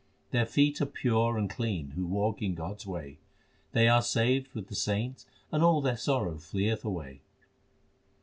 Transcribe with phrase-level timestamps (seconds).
[0.31, 3.19] Their feet are pure and clean who walk in God s way:
[3.73, 7.21] They are saved with the saints and all their sorrow fleeth away.